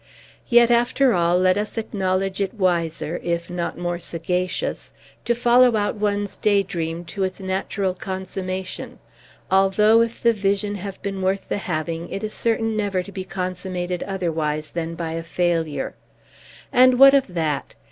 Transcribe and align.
Yet, 0.47 0.71
after 0.71 1.13
all, 1.13 1.37
let 1.37 1.59
us 1.59 1.77
acknowledge 1.77 2.41
it 2.41 2.55
wiser, 2.55 3.19
if 3.21 3.51
not 3.51 3.77
more 3.77 3.99
sagacious, 3.99 4.93
to 5.25 5.35
follow 5.35 5.75
out 5.75 5.93
one's 5.93 6.37
daydream 6.37 7.05
to 7.05 7.23
its 7.23 7.39
natural 7.39 7.93
consummation, 7.93 8.97
although, 9.51 10.01
if 10.01 10.19
the 10.19 10.33
vision 10.33 10.73
have 10.73 10.99
been 11.03 11.21
worth 11.21 11.49
the 11.49 11.59
having, 11.59 12.09
it 12.09 12.23
is 12.23 12.33
certain 12.33 12.75
never 12.75 13.03
to 13.03 13.11
be 13.11 13.23
consummated 13.23 14.01
otherwise 14.07 14.71
than 14.71 14.95
by 14.95 15.11
a 15.11 15.21
failure. 15.21 15.93
And 16.73 16.97
what 16.97 17.13
of 17.13 17.35
that? 17.35 17.75